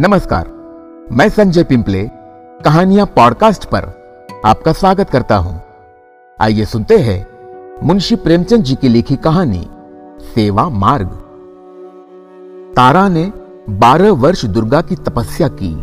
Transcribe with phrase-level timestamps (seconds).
[0.00, 0.46] नमस्कार,
[1.12, 2.10] मैं संजय पिंपले,
[2.64, 3.84] कहानियाँ पॉडकास्ट पर
[4.44, 5.60] आपका स्वागत करता हूँ।
[6.40, 7.26] आइए सुनते हैं
[7.86, 9.68] मुंशी प्रेमचंद जी की लिखी कहानी,
[10.34, 11.08] सेवा मार्ग।
[12.76, 13.32] तारा ने
[13.70, 15.74] बारह वर्ष दुर्गा की तपस्या की,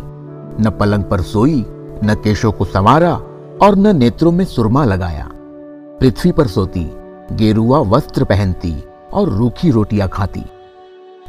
[0.62, 1.64] न पलंग पर सोई,
[2.04, 3.14] न केशों को संवारा
[3.62, 5.30] और न नेत्रों में सुरमा लगाया।
[6.00, 6.90] पृथ्वी पर सोती,
[7.32, 10.44] गेरुआ वस्त्र पहनती और रूखी रोटियाँ खाती।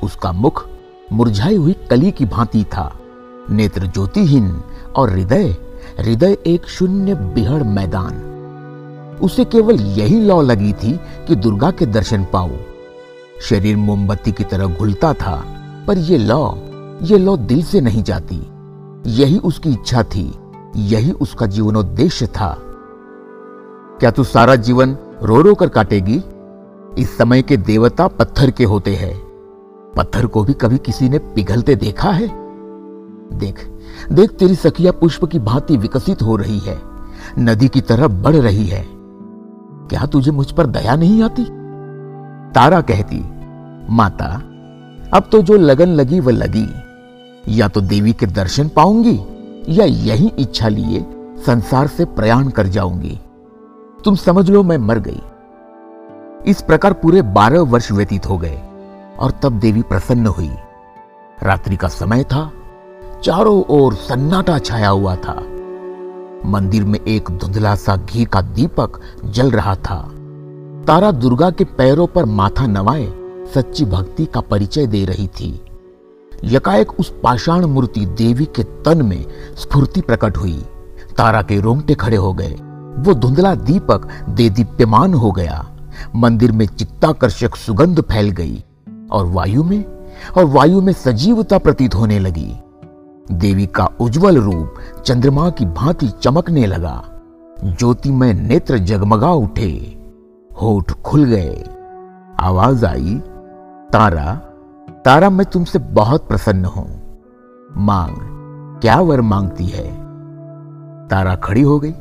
[0.04, 0.68] उसका मुख
[1.14, 3.00] मुरझाई हुई कली की भांति था।
[3.50, 4.62] नेत्र ज्योतिहीन
[4.96, 5.56] और हृदय
[6.00, 8.14] हृदय एक शून्य बिहड़ मैदान।
[9.22, 12.50] उसे केवल यही लौ लगी थी कि दुर्गा के दर्शन पाओ
[13.42, 15.36] शरीर मोमबत्ती की तरह घुलता था,
[15.88, 16.58] पर यह लौ,
[17.02, 18.42] ये लौ दिल से नहीं जाती।
[19.08, 20.34] यही उसकी इच्छा थी,
[20.76, 22.58] यही उसका जीवनोद्देश्य था।
[24.00, 26.24] क्या तू सारा जीवन रो रो कर काटेगी?
[26.98, 29.29] इस समय के देवता पत्थर के होते हैं।
[29.96, 32.28] पत्थर को भी कभी किसी ने पिघलते देखा है?
[33.34, 33.70] देख
[34.12, 36.82] देख, तेरी सखिया पुष्प की भांति विकसित हो रही है।
[37.40, 38.86] नदी की तरह बढ़ रही है।
[39.90, 41.44] क्या तुझे मुझ पर दया नहीं आती?
[42.52, 43.20] तारा कहती,
[43.90, 44.26] माता,
[45.14, 46.68] अब तो जो लगन लगी वह लगी।
[47.48, 49.20] या तो देवी के दर्शन पाऊँगी,
[49.70, 51.06] या यही इच्छा लिए
[51.46, 53.20] संसार से प्रयाण कर जाऊँगी।
[54.06, 55.22] तुम समझ लो मैं मर गई।
[56.48, 58.62] इस प्रकार पूरे बारह वर्ष व्यतीत हो गए।
[59.20, 60.52] और तब देवी प्रसन्न हुई।
[61.44, 62.52] रात्रि का समय था,
[63.24, 65.44] चारों ओर सन्नाटा छाया हुआ था।
[66.46, 70.10] मंदिर में एक धुंधला सा घी का दीपक जल रहा था।
[70.88, 73.14] तारा दुर्गा के पैरों पर माथा नवाए,
[73.54, 75.66] सच्ची भक्ति का परिचय दे रही थी।
[76.44, 79.26] यकाएक उस पाषाण मूर्ति देवी के तन में
[79.56, 80.66] स्फूर्ति प्रकट हुई।
[81.18, 82.56] तारा के रोंगटे खड़े हो गए।
[82.98, 85.70] वो धुंधला दीपक दे दीप्यमान हो गया।
[86.16, 88.64] मंदिर में चित्ताकर्षक सुगंध फैल गई।
[89.12, 89.86] और वायु में,
[90.38, 92.56] और वायु में सजीवता प्रतीत होने लगी।
[93.32, 94.74] देवी का उज्जवल रूप
[95.06, 97.04] चंद्रमा की भांति चमकने लगा।
[97.66, 100.02] ज्योतिमय नेत्र जगमगा उठे।
[100.62, 101.64] होठ खुल गए।
[102.40, 103.22] आवाज़ आई,
[103.94, 104.42] तारा
[105.06, 107.02] तारा, मैं तुमसे बहुत प्रसन्न हूँ।
[107.78, 108.16] मांग,
[108.82, 109.92] क्या वर मांगती है?
[111.08, 111.94] तारा खड़ी हो गई।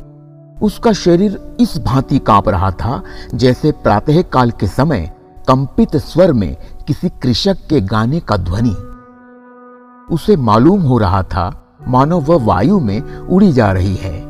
[0.62, 3.02] उसका शरीर इस भांति काँप रहा था,
[3.34, 5.10] जैसे प्रातः काल के समय
[5.48, 6.56] कंपित स्वर में
[6.88, 8.76] किसी कृषक के गाने का ध्वनि।
[10.14, 14.24] उसे मालूम हो रहा था मानो वह वायु में उड़ी जा रही है।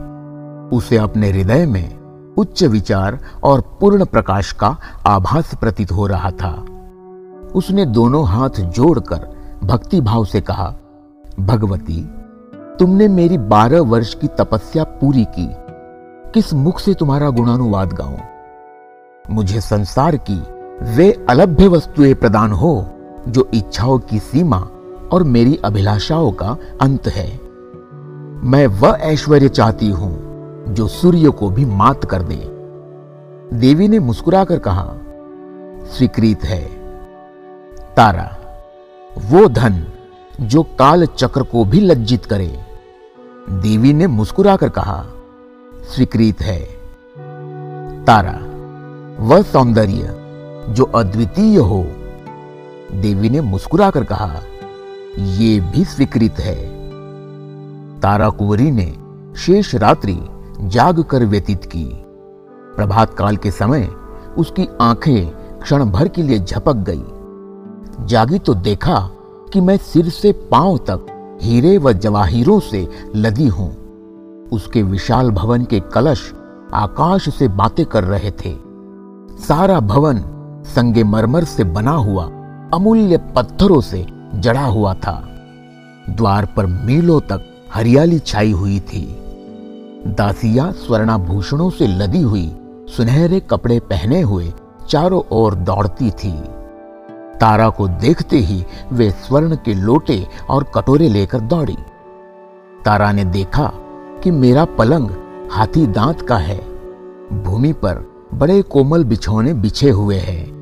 [0.68, 1.98] उसे अपने हृदय में
[2.34, 4.76] उच्च विचार और पूर्ण प्रकाश का
[5.06, 6.64] आभास प्रतीत हो रहा था।
[7.54, 9.28] उसने दोनों हाथ जोड़कर
[9.64, 10.74] भक्ति भाव से कहा,
[11.40, 12.02] भगवती,
[12.78, 15.48] तुमने मेरी बारह वर्ष की तपस्या पूरी की।
[16.32, 18.18] किस मुख से तुम्हारा गुणानुवाद गाऊं?
[19.30, 20.42] मुझे संसार की
[20.82, 22.88] वे अलभ्य वस्तुएँ प्रदान हो,
[23.28, 24.68] जो इच्छाओं की सीमा
[25.12, 27.40] और मेरी अभिलाषाओं का अंत है।
[28.44, 30.28] मैं वह ऐश्वर्य चाहती हूँ,
[30.74, 32.58] जो सूर्य को भी मात कर दे।
[33.56, 34.94] देवी ने मुस्कुराकर कहा,
[35.96, 36.64] स्वीकृत है।
[37.96, 38.36] तारा,
[39.24, 39.86] वो धन,
[40.40, 42.58] जो काल चक्र को भी लज्जित करे।
[43.50, 45.04] देवी ने मुस्कुराकर कहा,
[45.94, 46.60] स्वीकृत है।
[48.04, 48.40] तारा,
[49.20, 50.17] वह सौंदर्य
[50.68, 51.82] जो अद्वितीय हो।
[52.92, 54.40] देवी ने मुस्कुराकर कहा
[55.18, 56.56] यह भी स्वीकृत है।
[58.00, 58.96] तारा कुंवरी ने
[59.36, 60.18] शेष रात्रि
[60.60, 61.84] जाग कर व्यतीत की।
[62.76, 63.88] प्रभात काल के समय
[64.38, 65.26] उसकी आँखें
[65.60, 67.04] क्षण भर के लिए झपक गई।
[68.06, 68.98] जागी तो देखा
[69.52, 71.06] कि मैं सिर से पाँव तक
[71.42, 73.70] हीरे व जवाहिरों से लदी हूँ।
[74.52, 76.32] उसके विशाल भवन के कलश
[76.74, 78.56] आकाश से बातें कर रहे थे।
[79.38, 80.24] सारा भवन
[80.74, 82.24] संगे मरमर से बना हुआ,
[82.74, 85.24] अमूल्य पत्थरों से जड़ा हुआ था।
[86.10, 89.24] द्वार पर मीलों तक हरियाली छाई हुई थी।
[90.06, 92.56] दासिया स्वर्णाभूषणों से लदी हुई
[92.96, 94.52] सुनहरे कपड़े पहने हुए
[94.88, 96.32] चारों ओर दौड़ती थी।
[97.40, 101.76] तारा को देखते ही वे स्वर्ण के लोटे और कटोरे लेकर दौड़ी।
[102.84, 103.72] तारा ने देखा
[104.22, 105.10] कि मेरा पलंग
[105.52, 106.58] हाथी दांत का है।
[107.42, 110.57] भूमि पर बड़े कोमल बिछौने बिछे हुए हैं।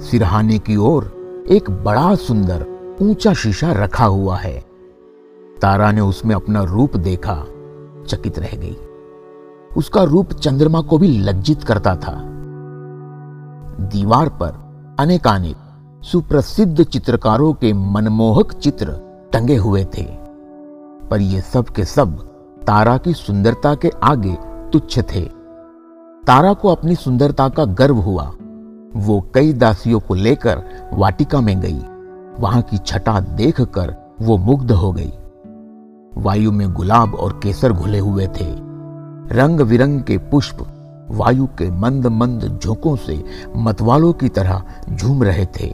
[0.00, 1.04] सिरहाने की ओर
[1.50, 2.66] एक बड़ा सुंदर
[3.02, 4.64] ऊँचा शीशा रखा हुआ है।
[5.62, 7.44] तारा ने उसमें अपना रूप देखा,
[8.06, 8.76] चकित रह गई।
[9.76, 12.22] उसका रूप चंद्रमा को भी लज्जित करता था।
[13.80, 14.66] दीवार पर
[15.00, 15.56] अनेकानेक
[16.02, 18.86] सुप्रसिद्ध चित्रकारों के मनमोहक चित्र
[19.32, 20.04] टंगे हुए थे।
[21.10, 22.18] पर ये सब के सब
[22.66, 24.38] तारा की सुंदरता के आगे
[24.72, 25.20] तुच्छ थे।
[26.26, 28.35] तारा को अपनी सुंदरता का गर्व हुआ।
[28.96, 30.62] वो कई दासियों को लेकर
[30.92, 31.78] वाटिका में गई।
[32.40, 35.12] वहाँ की छटा देखकर वो मुग्ध हो गई।
[36.22, 38.54] वायु में गुलाब और केसर घुले हुए थे।
[39.34, 40.66] रंग बिरंग के पुष्प
[41.10, 43.24] वायु के मंद मंद झोंकों से
[43.56, 45.66] मतवालों की तरह झूम रहे थे।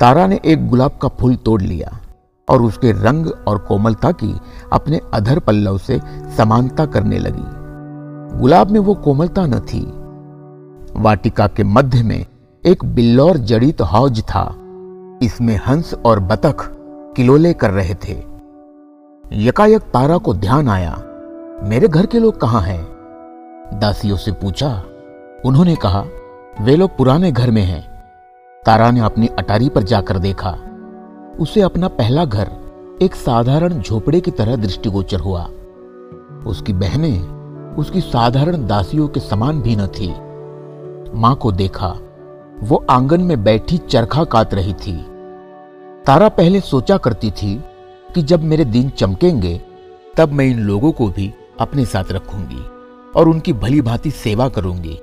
[0.00, 1.98] तारा ने एक गुलाब का फूल तोड़ लिया
[2.48, 4.40] और उसके रंग और कोमलता की
[4.72, 6.00] अपने अधर पल्लव से
[6.36, 10.05] समानता करने लगी। गुलाब में वो कोमलता न थी।
[10.96, 12.26] वाटिका के मध्य में
[12.66, 14.54] एक बिल्लौर जड़ित हौज था।
[15.22, 16.70] इसमें हंस और बतख
[17.16, 18.22] किलोले कर रहे थे।
[19.32, 20.96] यकायक तारा को ध्यान आया,
[21.62, 22.84] मेरे घर के लोग कहाँ हैं?
[23.74, 24.84] दासियों से पूछा।
[25.44, 26.04] उन्होंने कहा,
[26.60, 28.02] वे लोग पुराने घर में हैं।
[28.66, 30.58] तारा ने अपनी अटारी पर जाकर देखा।
[31.40, 32.50] उसे अपना पहला घर
[33.02, 35.48] एक साधारण झोपड़े की तरह दृष्टिगोचर हुआ।
[36.46, 37.36] उसकी बहनें
[37.74, 40.25] उसकी साधारण दासियों के समान भी न थी।
[41.16, 41.88] माँ को देखा।
[42.60, 44.96] वो आँगन में बैठी चरखा काट रही थी।
[46.06, 47.62] तारा पहले सोचा करती थी
[48.14, 49.60] कि जब मेरे दिन चमकेंगे,
[50.16, 52.64] तब मैं इन लोगों को भी अपने साथ रखूँगी
[53.18, 54.98] और उनकी भली भांति सेवा करूँगी।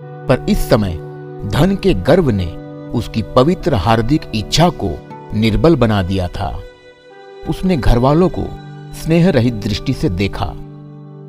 [0.00, 0.92] पर इस समय
[1.48, 2.46] धन के गर्व ने
[2.90, 4.90] उसकी पवित्र हार्दिक इच्छा को
[5.34, 6.58] निर्बल बना दिया था।
[7.48, 8.44] उसने घर वालों को
[8.94, 10.46] स्नेह रहित दृष्टि से देखा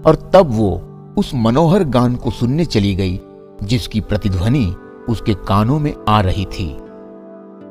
[0.06, 0.82] और तब वो
[1.18, 3.22] उस मनोहर गान को सुनने चली गई
[3.64, 4.66] जिसकी प्रतिध्वनि
[5.10, 6.70] उसके कानों में आ रही थी।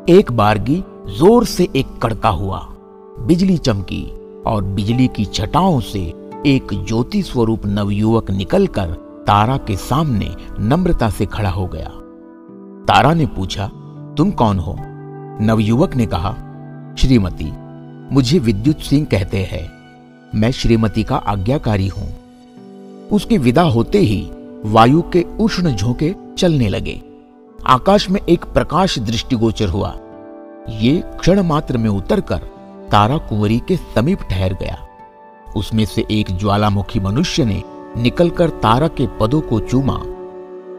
[0.08, 2.58] एक बारगी ज़ोर से एक कड़का हुआ,
[3.18, 4.04] बिजली चमकी
[4.46, 6.00] और बिजली की छटाओं से
[6.46, 8.92] एक ज्योति स्वरूप नवयुवक निकलकर
[9.26, 11.88] तारा के सामने नम्रता से खड़ा हो गया।
[12.84, 13.66] तारा ने पूछा,
[14.16, 14.76] तुम कौन हो?
[15.40, 16.32] नवयुवक ने कहा,
[16.98, 17.52] श्रीमती,
[18.14, 19.70] मुझे विद्युत सिंह कहते हैं।
[20.34, 22.08] मैं श्रीमती का आज्ञाकारी हूँ।
[23.12, 24.20] उसके विदा होते ही
[24.64, 27.02] वायु के उष्ण झोंके चलने लगे।
[27.66, 29.98] आकाश में एक प्रकाश दृष्टिगोचर हुआ।
[30.68, 32.38] ये क्षण मात्र में उतरकर
[32.92, 34.86] तारा कुंवरी के समीप ठहर गया।
[35.56, 37.62] उसमें से एक ज्वालामुखी मनुष्य ने
[37.96, 39.96] निकलकर तारा के पदों को चूमा।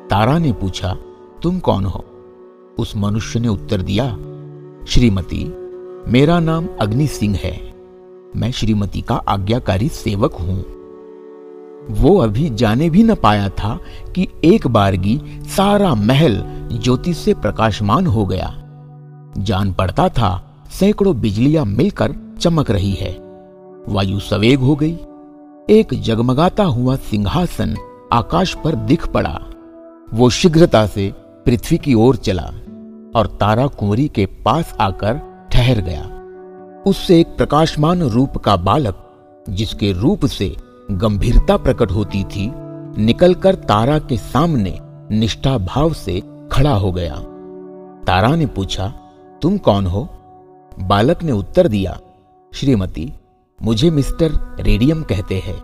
[0.10, 0.98] तारा ने पूछा,
[1.44, 2.06] तुम कौन हो?
[2.80, 4.10] उस मनुष्य ने उत्तर दिया,
[4.88, 5.44] श्रीमती,
[6.12, 7.74] मेरा नाम अग्नि सिंह है।
[8.36, 10.73] मैं श्रीमती का आज्ञाकारी सेवक हूँ।
[11.92, 13.80] वो अभी जाने भी न पाया था
[14.16, 18.64] कि एक बारगी सारा महल ज्योति से प्रकाशमान हो गया।
[19.38, 23.12] जान पड़ता था, सैकड़ों बिजलियाँ मिलकर चमक रही है।
[23.90, 24.98] वायु सवेग हो गई।
[25.70, 27.78] एक जगमगाता हुआ सिंहासन
[28.14, 29.42] आकाश पर दिख पड़ा।
[30.14, 32.52] वो शीघ्रता से पृथ्वी की ओर चला
[33.16, 35.22] और तारा कुंवरी के पास आकर
[35.52, 36.10] ठहर गया।
[36.90, 39.12] उससे एक प्रकाशमान रूप का बालक,
[39.50, 40.56] जिसके रूप से
[40.92, 42.52] गंभीरता प्रकट होती थी,
[42.98, 44.80] निकलकर तारा के सामने
[45.12, 47.16] निष्ठा भाव से खड़ा हो गया।
[48.08, 48.94] तारा ने पूछा,
[49.42, 50.10] तुम कौन हो?
[50.80, 52.00] बालक ने उत्तर दिया,
[52.54, 53.14] श्रीमती,
[53.64, 55.64] मुझे मिस्टर रेडियम कहते हैं।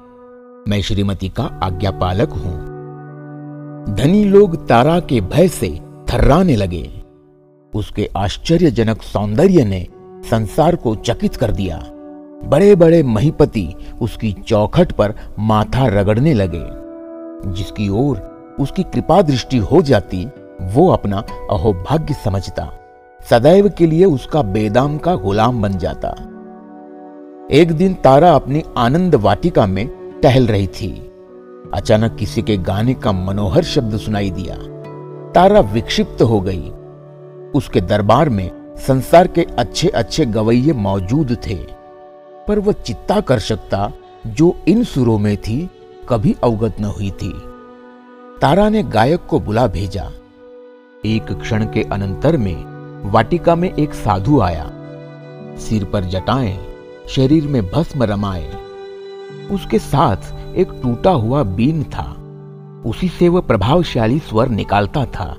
[0.68, 2.70] मैं श्रीमती का आज्ञापालक हूँ।
[3.96, 5.80] धनी लोग तारा के भय से
[6.14, 7.04] थर्राने लगे।
[7.76, 9.88] उसके आश्चर्यजनक सौंदर्य ने
[10.30, 11.78] संसार को चकित कर दिया।
[12.44, 16.66] बड़े बड़े महीपति उसकी चौखट पर माथा रगड़ने लगे।
[17.52, 20.28] जिसकी ओर उसकी कृपा दृष्टि हो जाती,
[20.62, 22.72] वो अपना अहोभाग्य समझता।
[23.30, 26.10] सदैव के लिए उसका बेदाम का गुलाम बन जाता।
[27.52, 31.12] एक दिन तारा अपनी आनंद वाटिका में टहल रही थी।
[31.74, 34.56] अचानक किसी के गाने का मनोहर शब्द सुनाई दिया।
[35.32, 36.72] तारा विक्षिप्त हो गई।
[37.56, 41.79] उसके दरबार में संसार के अच्छे अच्छे गवैये मौजूद थे।
[42.50, 43.92] पर वह चित्ताकर्षकता
[44.28, 45.70] जो इन सुरों में थी
[46.10, 47.34] कभी अवगत न हुई थी।
[48.42, 50.12] तारा ने गायक को बुला भेजा।
[51.06, 52.56] एक क्षण के अनंतर में
[53.12, 54.72] वाटिका में एक साधु आया।
[55.58, 56.66] सिर पर जटाएँ,
[57.08, 58.54] शरीर में भस्म रमाए।
[59.52, 60.18] उसके साथ
[60.56, 62.16] एक टूटा हुआ बीन था।
[62.90, 65.38] उसी से वह प्रभावशाली स्वर निकालता था,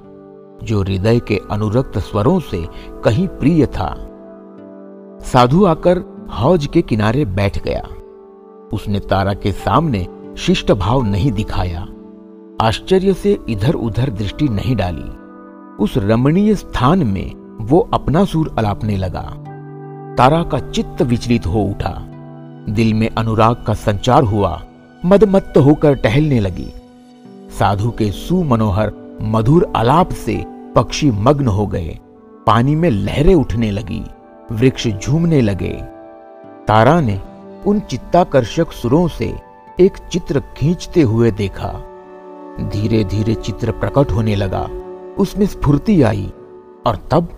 [0.63, 2.67] जो हृदय के अनुरक्त स्वरों से
[3.05, 4.07] कहीं प्रिय था।
[5.23, 7.89] साधु आकर हौज के किनारे बैठ गया।
[8.73, 10.07] उसने तारा के सामने
[10.39, 11.87] शिष्ट भाव नहीं दिखाया।
[12.61, 15.11] आश्चर्य से इधर उधर दृष्टि नहीं डाली।
[15.85, 19.37] उस रमणीय स्थान में वो अपना सुर अलापने लगा।
[20.19, 22.07] तारा का चित्त विचलित हो उठा।
[22.69, 24.63] दिल में अनुराग का संचार हुआ।
[25.05, 26.73] मदमत्त होकर टहलने लगी।
[27.59, 30.45] साधु के सुमनोहर, मधुर आलाप से
[30.75, 31.99] पक्षी मग्न हो गए।
[32.47, 34.05] पानी में लहरें उठने लगी।
[34.53, 36.00] वृक्ष झूमने लगे।
[36.71, 37.21] तारा ने
[37.67, 39.35] उन चित्ताकर्षक सुरों से
[39.81, 41.69] एक चित्र खींचते हुए देखा।
[42.63, 44.71] धीरे धीरे चित्र प्रकट होने लगा।
[45.19, 46.33] उसमें स्फूर्ति आई
[46.87, 47.29] और तब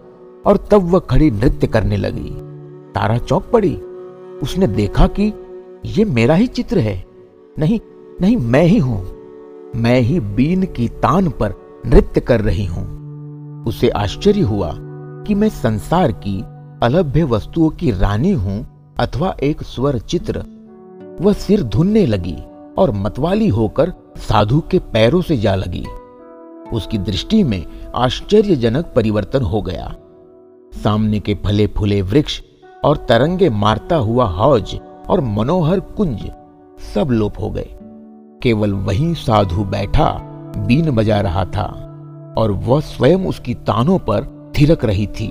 [0.47, 2.31] और तब वह खड़ी नृत्य करने लगी।
[2.93, 3.75] तारा चौक पड़ी।
[4.43, 5.33] उसने देखा कि
[5.85, 7.05] ये मेरा ही चित्र है।
[7.59, 7.81] नहीं
[8.21, 9.03] नहीं, मैं ही हूँ।
[9.77, 11.55] मैं ही बीन की तान पर
[11.87, 14.73] नृत्य कर रही हूँ। उसे आश्चर्य हुआ
[15.27, 16.45] कि मैं संसार की
[16.83, 20.45] अलभ्य वस्तुओं की रानी हूँ अथवा एक स्वर चित्र
[21.21, 22.37] वह सिर धुनने लगी
[22.79, 25.85] और मतवाली होकर साधु के पैरों से जा लगी।
[26.73, 29.95] उसकी दृष्टि में आश्चर्यजनक परिवर्तन हो गया।
[30.75, 32.41] सामने के फले फूले वृक्ष
[32.85, 36.31] और तरंगे मारता हुआ हौज और मनोहर कुंज
[36.95, 37.69] सब लोप हो गए।
[38.43, 40.11] केवल वही साधु बैठा,
[40.57, 41.67] बीन बजा रहा था
[42.39, 45.29] और वह स्वयं उसकी तानों पर थिरक रही थी।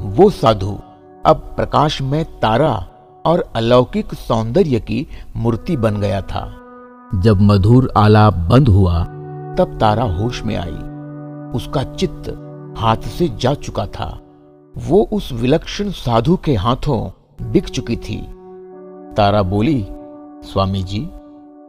[0.00, 0.78] वो साधु
[1.26, 2.88] अब प्रकाश में तारा
[3.26, 5.06] और अलौकिक सौंदर्य की
[5.36, 6.54] मूर्ति बन गया था।
[7.14, 9.04] जब मधुर आलाप बंद हुआ,
[9.58, 10.88] तब तारा होश में आई।
[11.56, 12.28] उसका चित्त
[12.78, 14.20] हाथ से जा चुका था।
[14.76, 17.10] वो उस विलक्षण साधु के हाथों
[17.52, 18.28] बिक चुकी थी।
[19.14, 19.86] तारा बोली,
[20.44, 21.10] स्वामी जी,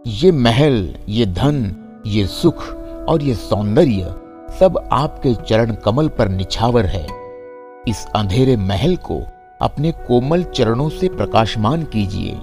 [0.08, 1.76] ये महल, ये धन,
[2.06, 2.70] ये सुख
[3.10, 4.16] और ये सौंदर्य
[4.60, 7.08] सब आपके चरण कमल पर निछावर है।
[7.88, 9.22] इस अंधेरे महल को
[9.62, 12.38] अपने कोमल चरणों से प्रकाशमान कीजिए।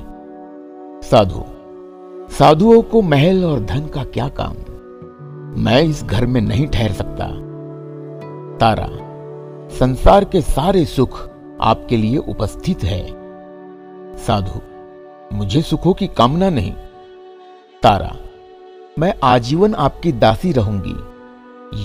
[1.02, 1.44] साधु,
[2.34, 4.54] साधुओं को महल और धन का क्या काम?
[5.62, 7.26] मैं इस घर में नहीं ठहर सकता।
[8.56, 8.88] तारा,
[9.68, 11.30] संसार के सारे सुख
[11.60, 13.06] आपके लिए उपस्थित है।
[14.16, 14.60] साधु,
[15.36, 16.72] मुझे सुखों की कामना नहीं।
[17.82, 18.16] तारा,
[18.98, 20.96] मैं आजीवन आपकी दासी रहूँगी।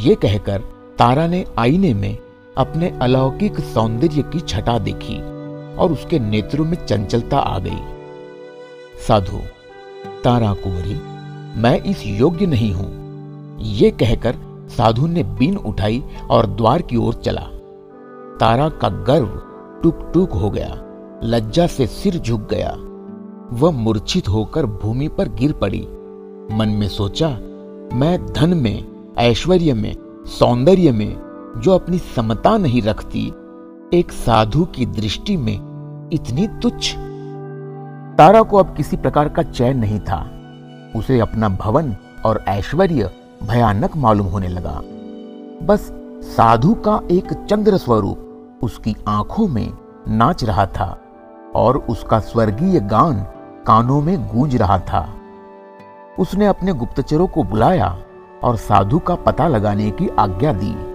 [0.07, 0.61] ये कहकर
[0.97, 2.17] तारा ने आईने में
[2.61, 5.17] अपने अलौकिक सौंदर्य की छटा देखी
[5.75, 7.79] और उसके नेत्रों में चंचलता आ गई।
[9.07, 9.37] साधु,
[10.23, 10.99] तारा कुंवरी,
[11.61, 14.35] मैं इस योग्य नहीं हूँ। ये कहकर
[14.67, 17.47] साधु ने बीन उठाई और द्वार की ओर चला।
[18.39, 19.41] तारा का गर्व
[19.83, 20.77] टुक टुक हो गया,
[21.23, 22.71] लज्जा से सिर झुक गया।
[23.53, 25.81] वह मूर्छित होकर भूमि पर गिर पड़ी।
[26.51, 27.29] मन में सोचा,
[27.93, 28.85] मैं धन में,
[29.19, 29.95] ऐश्वर्य में,
[30.29, 33.33] सौंदर्य में जो अपनी समता नहीं रखती,
[33.93, 35.55] एक साधु की दृष्टि में
[36.13, 36.95] इतनी तुच्छ।
[38.17, 40.31] तारा को अब किसी प्रकार का चैन नहीं था।
[40.95, 43.11] उसे अपना भवन और ऐश्वर्य
[43.43, 44.81] भयानक मालूम होने लगा।
[45.65, 45.93] बस
[46.23, 49.73] साधु का एक चंद्र स्वरूप उसकी आँखों में
[50.07, 51.01] नाच रहा था
[51.55, 53.15] और उसका स्वर्गीय गान
[53.67, 55.13] कानों में गूंज रहा था।
[56.19, 57.97] उसने अपने गुप्तचरों को बुलाया
[58.43, 60.90] और साधु का पता लगाने की आज्ञा दी।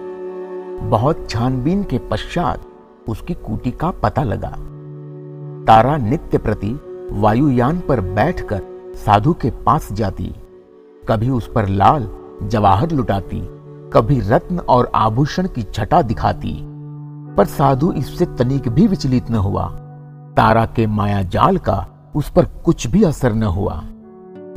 [0.81, 2.65] बहुत छानबीन के पश्चात
[3.07, 4.49] उसकी कुटी का पता लगा।
[5.65, 6.79] तारा नित्य प्रति
[7.11, 8.61] वायुयान पर बैठकर
[8.95, 10.33] साधु के पास जाती,
[11.09, 12.09] कभी उस पर लाल
[12.43, 13.41] जवाहर लुटाती,
[13.93, 16.57] कभी रत्न और आभूषण की छटा दिखाती।
[17.37, 19.67] पर साधु इससे तनिक भी विचलित न हुआ।
[20.37, 23.75] तारा के माया जाल का उस पर कुछ भी असर न हुआ।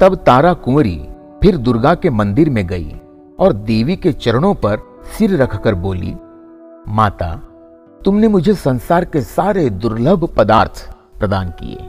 [0.00, 0.98] तब तारा कुंवरी
[1.42, 2.94] फिर दुर्गा के मंदिर में गई
[3.38, 6.14] और देवी के चरणों पर सिर रखकर बोली,
[6.88, 7.34] माता,
[8.04, 11.88] तुमने मुझे संसार के सारे दुर्लभ पदार्थ प्रदान किए।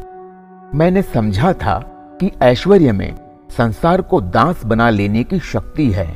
[0.78, 1.80] मैंने समझा था
[2.20, 3.16] कि ऐश्वर्य में
[3.50, 6.08] संसार को दास बना लेने की शक्ति है,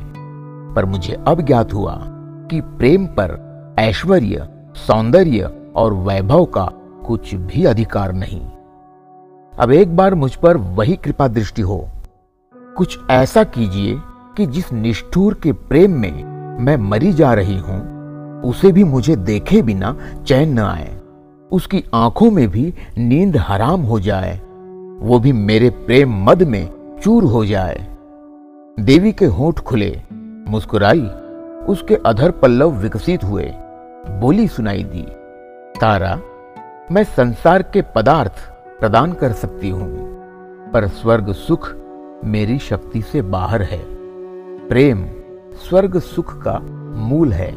[0.74, 1.98] पर मुझे अब ज्ञात हुआ
[2.50, 6.68] कि प्रेम पर ऐश्वर्य, सौंदर्य और वैभव का
[7.06, 8.40] कुछ भी अधिकार नहीं।
[9.58, 11.88] अब एक बार मुझ पर वही कृपा दृष्टि हो।
[12.76, 14.00] कुछ ऐसा कीजिए
[14.36, 17.96] कि जिस निष्ठुर के प्रेम में मैं मरी जा रही हूँ।
[18.42, 19.96] उसे भी मुझे देखे बिना
[20.26, 20.96] चैन न आए।
[21.50, 24.40] उसकी आँखों में भी नींद हराम हो जाए।
[25.00, 26.70] वो भी मेरे प्रेम मद में
[27.02, 27.88] चूर हो जाए।
[28.80, 30.02] देवी के होठ खुले।
[30.48, 31.10] मुस्कुराई।
[31.68, 33.52] उसके अधर पल्लव विकसित हुए।
[34.20, 35.06] बोली सुनाई दी।
[35.80, 36.20] तारा,
[36.92, 38.32] मैं संसार के पदार्थ
[38.80, 40.16] प्रदान कर सकती हूँ,
[40.72, 41.74] पर स्वर्ग सुख
[42.24, 43.84] मेरी शक्ति से बाहर है।
[44.68, 45.06] प्रेम
[45.56, 46.58] स्वर्ग सुख का
[46.98, 47.50] मूल है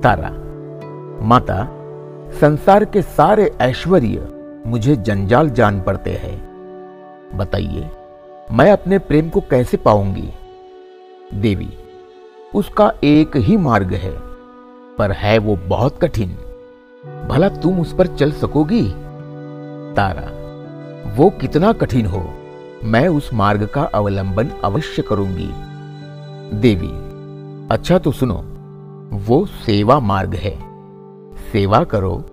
[0.00, 0.30] तारा।
[1.26, 1.68] माता,
[2.40, 4.28] संसार के सारे ऐश्वर्य
[4.66, 6.36] मुझे जंजाल जान पड़ते हैं।
[7.34, 7.90] बताइए,
[8.52, 10.30] मैं अपने प्रेम को कैसे पाऊँगी?
[11.34, 11.68] देवी,
[12.54, 14.14] उसका एक ही मार्ग है,
[14.98, 16.36] पर है वो बहुत कठिन।
[17.28, 18.88] भला तुम उस पर चल सकोगी?
[19.94, 20.26] तारा,
[21.16, 22.24] वो कितना कठिन हो,
[22.84, 25.50] मैं उस मार्ग का अवलंबन अवश्य करूँगी।
[26.54, 27.06] देवी।
[27.74, 28.44] अच्छा तो सुनो,
[29.12, 30.58] वो सेवा मार्ग है।
[31.52, 32.24] सेवा करो,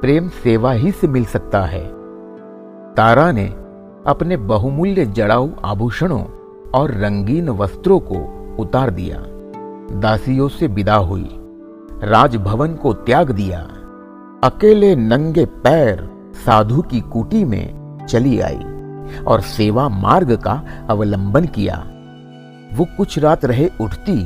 [0.00, 1.84] प्रेम सेवा ही से मिल सकता है।
[2.94, 3.46] तारा ने
[4.06, 6.24] अपने बहुमूल्य जड़ाऊ आभूषणों
[6.74, 9.16] और रंगीन वस्त्रों को उतार दिया।
[10.00, 11.28] दासियों से विदा हुई,
[12.02, 13.58] राजभवन को त्याग दिया।
[14.44, 18.64] अकेले नंगे पैर साधु की कुटी में चली आई
[19.26, 21.86] और सेवा मार्ग का अवलंबन किया।
[22.74, 24.16] वो कुछ रात रहे उठती,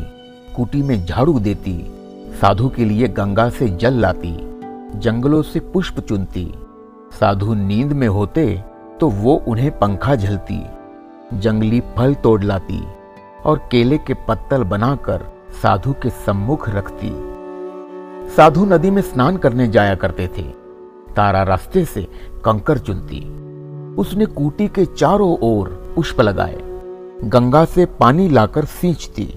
[0.56, 1.74] कुटी में झाड़ू देती,
[2.40, 4.36] साधु के लिए गंगा से जल लाती,
[4.94, 6.52] जंगलों से पुष्प चुनती।
[7.20, 8.46] साधु नींद में होते
[9.00, 10.62] तो वो उन्हें पंखा झलती,
[11.34, 12.82] जंगली फल तोड़ लाती
[13.44, 15.26] और केले के पत्तल बनाकर
[15.62, 17.10] साधु के सम्मुख रखती।
[18.36, 20.42] साधु नदी में स्नान करने जाया करते थे।
[21.16, 22.06] तारा रास्ते से
[22.44, 23.20] कंकर चुनती।
[23.94, 26.67] उसने कूटी के चारों ओर पुष्प लगाए।
[27.24, 29.34] गंगा से पानी लाकर सींचती।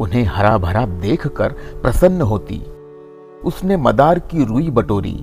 [0.00, 2.62] उन्हें हरा भरा देखकर प्रसन्न होती।
[3.44, 5.18] उसने मदार की रुई बटोरी।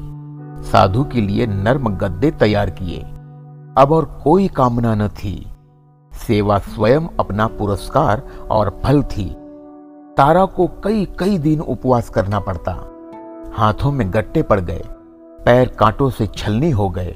[0.71, 3.01] साधु के लिए नर्म गद्दे तैयार किए।
[3.77, 5.47] अब और कोई कामना न थी।
[6.13, 9.29] सेवा स्वयं अपना पुरस्कार और फल थी।
[10.17, 12.91] तारा को कई कई दिन उपवास करना पड़ता।
[13.53, 14.83] हाथों में गट्टे पड़ गए।
[15.45, 17.15] पैर कांटों से छलनी हो गए।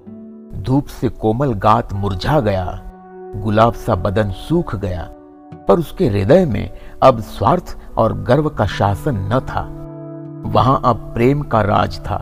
[0.53, 2.89] धूप से कोमल गात मुरझा गया।
[3.35, 5.03] गुलाब सा बदन सूख गया,
[5.67, 6.69] पर उसके हृदय में
[7.03, 9.61] अब स्वार्थ और गर्व का शासन न था।
[10.45, 12.17] वहाँ अब प्रेम का राज था।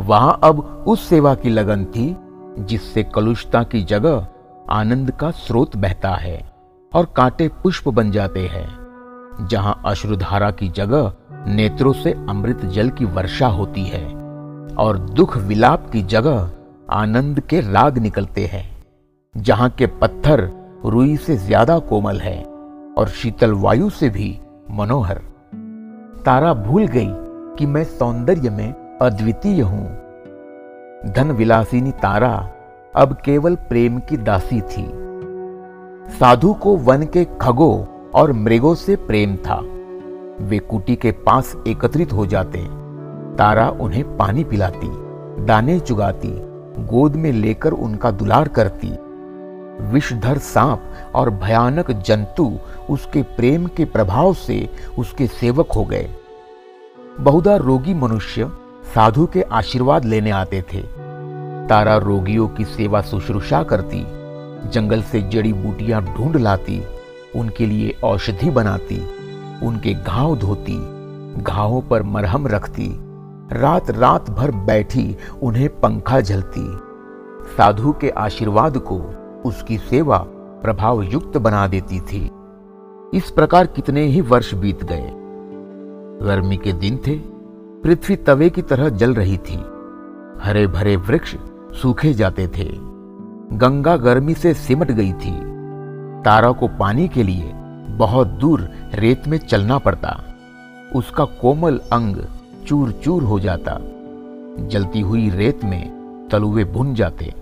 [0.00, 2.16] वहाँ अब उस सेवा की लगन थी,
[2.58, 4.26] जिससे कलुषता की जगह
[4.70, 6.52] आनंद का स्रोत बहता है
[6.92, 11.12] और कांटे पुष्प बन जाते हैं, जहाँ अश्रुधारा की जगह
[11.46, 14.06] नेत्रों से अमृत जल की वर्षा होती है
[14.76, 16.50] और दुख विलाप की जगह
[16.90, 18.77] आनंद के राग निकलते हैं।
[19.34, 20.40] जहाँ के पत्थर
[20.84, 22.42] रुई से ज़्यादा कोमल है
[22.98, 24.38] और शीतल वायु से भी
[24.70, 25.18] मनोहर।
[26.24, 27.10] तारा भूल गई
[27.58, 29.86] कि मैं सौंदर्य में अद्वितीय हूँ।
[31.12, 32.34] धन विलासिनी तारा
[32.94, 34.86] अब केवल प्रेम की दासी थी।
[36.18, 39.60] साधु को वन के खगों और मृगों से प्रेम था।
[40.40, 42.66] वे कुटी के पास एकत्रित हो जाते।
[43.36, 44.90] तारा उन्हें पानी पिलाती,
[45.44, 46.32] दाने चुगाती,
[46.86, 48.96] गोद में लेकर उनका दुलार करती।
[49.80, 52.58] विषधर सांप और भयानक जंतु
[52.90, 56.10] उसके प्रेम के प्रभाव से उसके सेवक हो गए।
[57.20, 58.50] बहुधा रोगी मनुष्य
[58.94, 60.82] साधु के आशीर्वाद लेने आते थे।
[61.68, 64.04] तारा रोगियों की सेवा शुश्रूषा करती,
[64.70, 66.82] जंगल से जड़ी बूटियाँ ढूंढ लाती,
[67.36, 69.00] उनके लिए औषधि बनाती,
[69.62, 70.78] उनके घाव धोती,
[71.42, 72.88] घावों पर मरहम रखती
[73.52, 76.78] रात रात भर बैठी उन्हें पंखा झलती।
[77.56, 78.98] साधु के आशीर्वाद को
[79.46, 80.18] उसकी सेवा
[80.62, 82.30] प्रभाव युक्त बना देती थी।
[83.14, 85.12] इस प्रकार कितने ही वर्ष बीत गए।
[86.26, 87.18] गर्मी के दिन थे,
[87.82, 89.64] पृथ्वी तवे की तरह जल रही थी।
[90.42, 91.36] हरे भरे वृक्ष
[91.82, 92.72] सूखे जाते थे।
[93.52, 95.40] गंगा गर्मी से सिमट गई थी।
[96.22, 97.52] तारा को पानी के लिए
[97.88, 100.24] बहुत दूर रेत में चलना पड़ता।
[100.96, 102.16] उसका कोमल अंग
[102.66, 103.78] चूर चूर हो जाता।
[104.66, 105.98] जलती हुई रेत में
[106.32, 107.34] तलुए भुन जाते।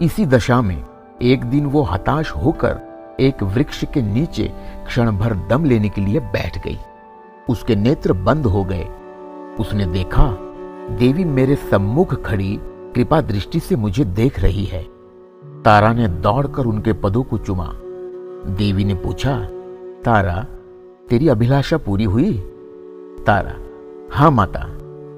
[0.00, 0.84] इसी दशा में
[1.24, 2.78] एक दिन वो हताश होकर
[3.20, 4.52] एक वृक्ष के नीचे
[4.86, 6.78] क्षण भर दम लेने के लिए बैठ गई।
[7.48, 8.88] उसके नेत्र बंद हो गए।
[9.60, 10.36] उसने देखा,
[10.90, 14.82] देवी मेरे सम्मुख खड़ी कृपा दृष्टि से मुझे देख रही है।
[15.62, 17.72] तारा ने दौड़कर उनके पदों को चुमा।
[18.46, 19.48] देवी ने पूछा,
[20.04, 20.46] तारा,
[21.08, 22.32] तेरी अभिलाषा पूरी हुई?
[23.26, 23.54] तारा,
[24.16, 24.66] हाँ माता,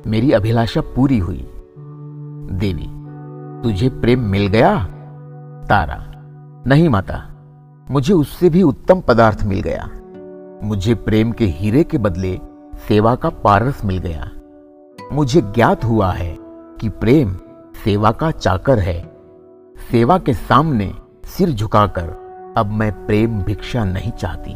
[0.07, 1.51] मेरी अभिलाषा पूरी हुई।
[2.53, 2.90] देवी,
[3.62, 4.92] तुझे प्रेम मिल गया?
[5.68, 6.05] तारा।
[6.66, 7.37] नहीं माता,
[7.90, 9.90] मुझे उससे भी उत्तम पदार्थ मिल गया।
[10.62, 12.40] मुझे प्रेम के हीरे के बदले
[12.88, 14.31] सेवा का पारस मिल गया।
[15.12, 16.37] मुझे ज्ञात हुआ है
[16.81, 17.35] कि प्रेम
[17.85, 19.16] सेवा का चाकर है।
[19.90, 22.26] सेवा के सामने सिर झुकाकर
[22.57, 24.55] अब मैं प्रेम भिक्षा नहीं चाहती।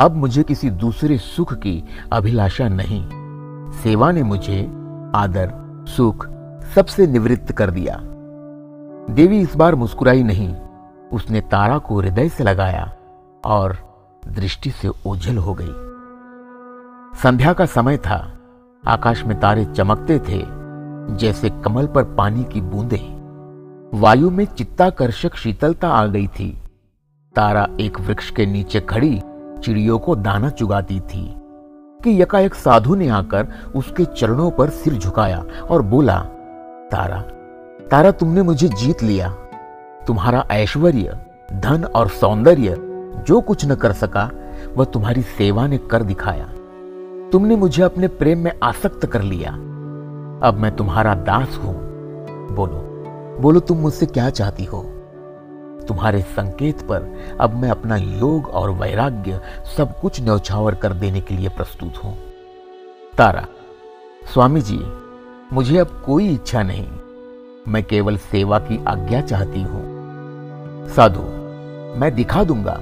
[0.00, 3.08] अब मुझे किसी दूसरे सुख की अभिलाषा नहीं।
[3.72, 4.66] सेवा ने मुझे
[5.14, 5.52] आदर,
[5.88, 6.28] सुख
[6.74, 8.02] सबसे निवृत्त कर दिया।
[9.10, 10.56] देवी इस बार मुस्कुराई नहीं।
[11.12, 12.92] उसने तारा को हृदय से लगाया
[13.44, 13.76] और
[14.28, 15.72] दृष्टि से ओझल हो गई।
[17.18, 18.38] संध्या का समय था।
[18.86, 20.44] आकाश में तारे चमकते थे,
[21.16, 26.62] जैसे कमल पर पानी की बूंदें। वायु में चित्ताकर्षक शीतलता आ गई थी।
[27.34, 29.22] तारा एक वृक्ष के नीचे खड़ी
[29.62, 31.34] चिड़ियों को दाना चुगाती थी
[32.04, 36.18] कि यकाएक साधु ने आकर उसके चरणों पर सिर झुकाया और बोला,
[36.90, 37.24] तारा
[37.92, 39.28] तारा, तुमने मुझे जीत लिया।
[40.06, 41.18] तुम्हारा ऐश्वर्य,
[41.52, 42.76] धन और सौंदर्य,
[43.26, 44.30] जो कुछ न कर सका,
[44.76, 46.46] वह तुम्हारी सेवा ने कर दिखाया।
[47.30, 49.50] तुमने मुझे अपने प्रेम में आसक्त कर लिया।
[50.48, 51.74] अब मैं तुम्हारा दास हूँ।
[52.54, 52.78] बोलो
[53.40, 54.82] बोलो, तुम मुझसे क्या चाहती हो?
[55.88, 59.40] तुम्हारे संकेत पर अब मैं अपना योग और वैराग्य
[59.76, 62.18] सब कुछ न्यौछावर कर देने के लिए प्रस्तुत हूँ।
[63.18, 63.46] तारा,
[64.32, 64.80] स्वामी जी,
[65.52, 66.88] मुझे अब कोई इच्छा नहीं।
[67.68, 69.82] मैं केवल सेवा की आज्ञा चाहती हूँ।
[70.88, 71.20] साधु,
[72.00, 72.74] मैं दिखा दूँगा,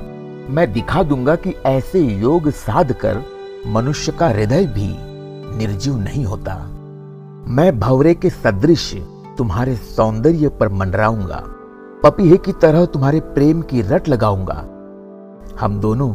[0.51, 3.23] मैं दिखा दूँगा कि ऐसे योग साध कर
[3.67, 4.89] मनुष्य का हृदय भी
[5.59, 6.55] निर्जीव नहीं होता।
[7.47, 8.95] मैं भवरे के सदृश
[9.39, 11.43] तुम्हारे सौंदर्य पर मंडराऊँगा,
[12.03, 14.59] पपीहे की तरह तुम्हारे प्रेम की रट लगाऊँगा।
[15.61, 16.15] हम दोनों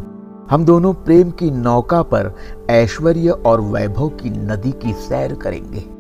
[0.50, 2.36] हम दोनों प्रेम की नौका पर
[2.70, 5.95] ऐश्वर्य और वैभव की नदी की सैर करेंगे।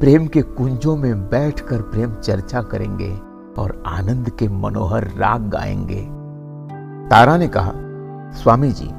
[0.00, 3.18] प्रेम के कुंजों में बैठकर प्रेम चर्चा करेंगे
[3.58, 6.00] और आनंद के मनोहर राग गाएँगे।
[7.08, 7.72] तारा ने कहा,
[8.32, 8.90] स्वामी जी,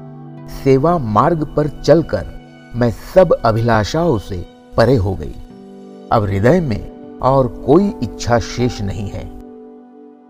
[0.64, 2.26] सेवा मार्ग पर चलकर
[2.76, 4.46] मैं सब अभिलाषाओं से
[4.78, 5.36] परे हो गई।
[6.12, 9.42] अब हृदय में और कोई इच्छा शेष नहीं है।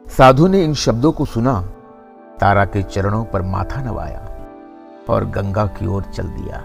[0.07, 1.61] साधु ने इन शब्दों को सुना,
[2.39, 4.27] तारा के चरणों पर माथा नवाया
[5.09, 6.63] और गंगा की ओर चल दिया।